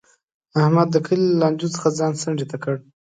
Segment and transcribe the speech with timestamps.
[0.61, 2.89] احمد د کلي له لانجو څخه ځان څنډې ته کړی دی.